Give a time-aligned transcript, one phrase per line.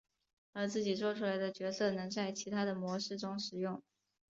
[0.53, 3.83] 而自己作出来的角色能在其他的模式中使用。